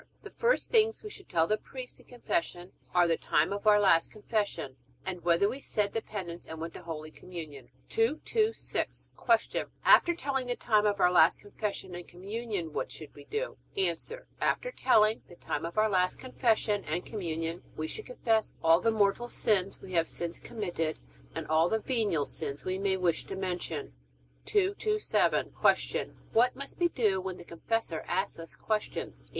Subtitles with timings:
[0.23, 3.79] The first things we should tell the priest in Confession are the time of our
[3.79, 7.69] last Confession, and whether we said the penance and went to Holy Communion.
[7.89, 9.11] 226.
[9.47, 9.65] Q.
[9.85, 13.57] After telling the time of our last Confession and Communion what should we do?
[13.77, 13.95] A.
[14.41, 18.89] After telling the time of our last Confession and Communion we should confess all the
[18.89, 20.97] mortal sins we have since committed,
[21.35, 23.93] and all the venial sins we may wish to mention.
[24.47, 25.51] 227.
[25.61, 26.15] Q.
[26.33, 29.29] What must we do when the confessor asks us questions?